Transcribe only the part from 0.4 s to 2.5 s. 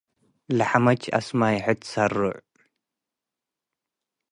ለሐመች አስማይ ሕድ ሰርዕዉ።